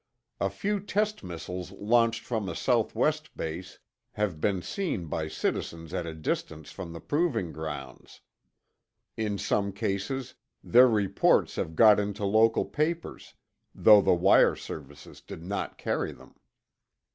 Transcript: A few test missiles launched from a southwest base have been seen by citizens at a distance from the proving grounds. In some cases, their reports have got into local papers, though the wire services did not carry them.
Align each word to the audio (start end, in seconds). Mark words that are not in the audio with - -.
A 0.39 0.49
few 0.49 0.79
test 0.79 1.23
missiles 1.23 1.71
launched 1.73 2.21
from 2.25 2.49
a 2.49 2.55
southwest 2.55 3.37
base 3.37 3.77
have 4.13 4.41
been 4.41 4.63
seen 4.63 5.05
by 5.05 5.27
citizens 5.27 5.93
at 5.93 6.07
a 6.07 6.15
distance 6.15 6.71
from 6.71 6.91
the 6.91 6.99
proving 6.99 7.51
grounds. 7.51 8.21
In 9.15 9.37
some 9.37 9.71
cases, 9.71 10.33
their 10.63 10.87
reports 10.87 11.55
have 11.57 11.75
got 11.75 11.99
into 11.99 12.25
local 12.25 12.65
papers, 12.65 13.35
though 13.75 14.01
the 14.01 14.15
wire 14.15 14.55
services 14.55 15.21
did 15.21 15.43
not 15.43 15.77
carry 15.77 16.11
them. 16.11 16.33